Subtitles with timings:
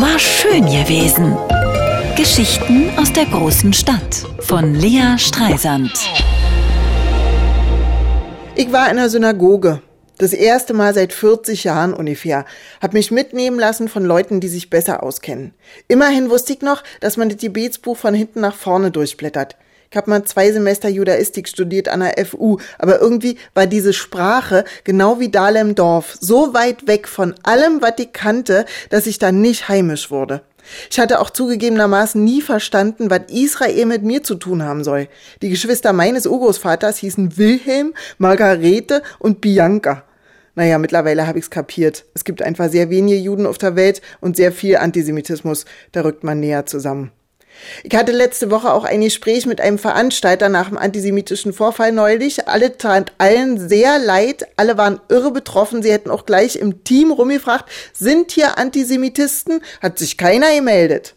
[0.00, 1.36] War schön gewesen.
[2.16, 5.90] Geschichten aus der großen Stadt von Lea Streisand.
[8.54, 9.82] Ich war in der Synagoge.
[10.18, 12.44] Das erste Mal seit 40 Jahren ungefähr.
[12.80, 15.52] Hab mich mitnehmen lassen von Leuten, die sich besser auskennen.
[15.88, 19.56] Immerhin wusste ich noch, dass man das Gebetsbuch von hinten nach vorne durchblättert.
[19.90, 24.64] Ich habe mal zwei Semester Judaistik studiert an der FU, aber irgendwie war diese Sprache,
[24.84, 29.32] genau wie Dahlem Dorf, so weit weg von allem, was ich kannte, dass ich da
[29.32, 30.42] nicht heimisch wurde.
[30.90, 35.08] Ich hatte auch zugegebenermaßen nie verstanden, was Israel mit mir zu tun haben soll.
[35.40, 40.04] Die Geschwister meines Urgroßvaters hießen Wilhelm, Margarete und Bianca.
[40.54, 42.04] Naja, mittlerweile habe ich's kapiert.
[42.12, 45.64] Es gibt einfach sehr wenige Juden auf der Welt und sehr viel Antisemitismus.
[45.92, 47.12] Da rückt man näher zusammen.
[47.84, 52.48] Ich hatte letzte Woche auch ein Gespräch mit einem Veranstalter nach dem antisemitischen Vorfall neulich.
[52.48, 54.46] Alle tat allen sehr leid.
[54.56, 55.82] Alle waren irre betroffen.
[55.82, 59.60] Sie hätten auch gleich im Team rumgefragt, sind hier Antisemitisten?
[59.80, 61.14] Hat sich keiner gemeldet.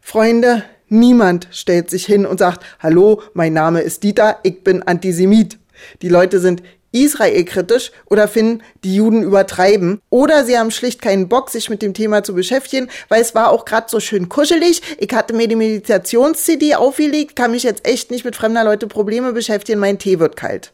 [0.00, 5.58] Freunde, niemand stellt sich hin und sagt, hallo, mein Name ist Dieter, ich bin Antisemit.
[6.02, 6.62] Die Leute sind
[7.04, 10.00] israelkritisch oder finden, die Juden übertreiben.
[10.10, 13.50] Oder sie haben schlicht keinen Bock, sich mit dem Thema zu beschäftigen, weil es war
[13.50, 14.82] auch gerade so schön kuschelig.
[14.98, 19.32] Ich hatte mir die Meditations-CD aufgelegt, kann mich jetzt echt nicht mit fremder Leute Probleme
[19.32, 20.72] beschäftigen, mein Tee wird kalt.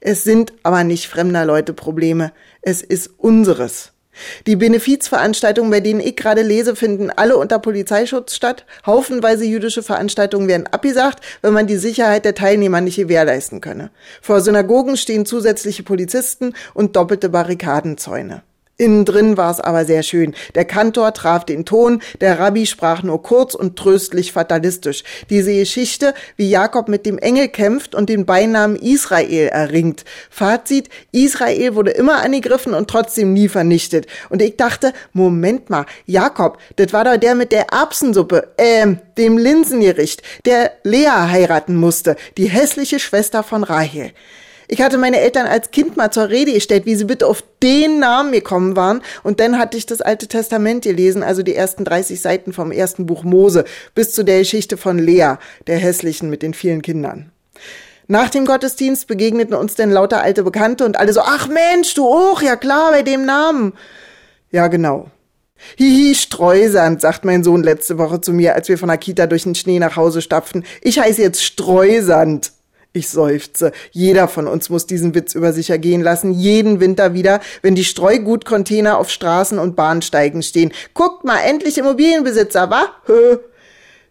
[0.00, 3.92] Es sind aber nicht fremder Leute Probleme, es ist unseres.
[4.46, 8.64] Die Benefizveranstaltungen, bei denen ich gerade lese, finden alle unter Polizeischutz statt.
[8.86, 13.90] Haufenweise jüdische Veranstaltungen werden abgesagt, wenn man die Sicherheit der Teilnehmer nicht gewährleisten könne.
[14.22, 18.42] Vor Synagogen stehen zusätzliche Polizisten und doppelte Barrikadenzäune.
[18.80, 20.34] Innen drin war es aber sehr schön.
[20.54, 25.04] Der Kantor traf den Ton, der Rabbi sprach nur kurz und tröstlich fatalistisch.
[25.28, 30.06] Diese Geschichte, wie Jakob mit dem Engel kämpft und den Beinamen Israel erringt.
[30.30, 34.06] Fazit, Israel wurde immer angegriffen und trotzdem nie vernichtet.
[34.30, 39.36] Und ich dachte, Moment mal, Jakob, das war doch der mit der Erbsensuppe, ähm, dem
[39.36, 44.12] Linsengericht, der Lea heiraten musste, die hässliche Schwester von Rahel.
[44.72, 47.98] Ich hatte meine Eltern als Kind mal zur Rede gestellt, wie sie bitte auf den
[47.98, 49.02] Namen gekommen waren.
[49.24, 53.04] Und dann hatte ich das Alte Testament gelesen, also die ersten 30 Seiten vom ersten
[53.04, 53.64] Buch Mose,
[53.96, 55.34] bis zu der Geschichte von Lea,
[55.66, 57.32] der hässlichen mit den vielen Kindern.
[58.06, 62.06] Nach dem Gottesdienst begegneten uns denn lauter alte Bekannte und alle so, ach Mensch, du
[62.06, 63.72] auch, ja klar, bei dem Namen.
[64.52, 65.10] Ja, genau.
[65.78, 69.42] Hihi, Streusand, sagt mein Sohn letzte Woche zu mir, als wir von der Kita durch
[69.42, 70.64] den Schnee nach Hause stapften.
[70.80, 72.52] Ich heiße jetzt Streusand.
[72.92, 73.70] Ich seufze.
[73.92, 76.32] Jeder von uns muss diesen Witz über sich ergehen lassen.
[76.32, 80.72] Jeden Winter wieder, wenn die Streugutcontainer auf Straßen und Bahnsteigen stehen.
[80.92, 82.86] Guckt mal, endlich Immobilienbesitzer, wa?
[83.06, 83.38] Hö.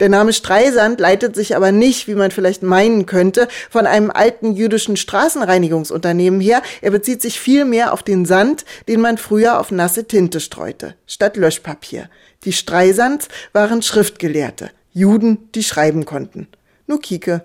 [0.00, 4.54] Der Name Streisand leitet sich aber nicht, wie man vielleicht meinen könnte, von einem alten
[4.54, 6.62] jüdischen Straßenreinigungsunternehmen her.
[6.80, 11.36] Er bezieht sich vielmehr auf den Sand, den man früher auf nasse Tinte streute, statt
[11.36, 12.08] Löschpapier.
[12.44, 16.48] Die Streisands waren Schriftgelehrte, Juden, die schreiben konnten.
[16.88, 17.44] Nur Kike,